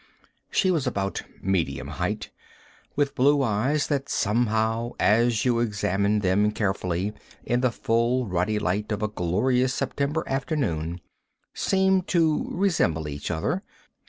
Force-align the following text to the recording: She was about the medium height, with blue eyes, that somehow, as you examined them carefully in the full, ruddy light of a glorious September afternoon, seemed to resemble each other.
She 0.49 0.71
was 0.71 0.87
about 0.87 1.17
the 1.43 1.47
medium 1.47 1.87
height, 1.89 2.31
with 2.95 3.13
blue 3.13 3.43
eyes, 3.43 3.85
that 3.85 4.09
somehow, 4.09 4.93
as 4.99 5.45
you 5.45 5.59
examined 5.59 6.23
them 6.23 6.49
carefully 6.53 7.13
in 7.45 7.61
the 7.61 7.69
full, 7.71 8.25
ruddy 8.25 8.57
light 8.57 8.91
of 8.91 9.03
a 9.03 9.07
glorious 9.07 9.75
September 9.75 10.23
afternoon, 10.25 11.01
seemed 11.53 12.07
to 12.07 12.47
resemble 12.49 13.07
each 13.07 13.29
other. 13.29 13.61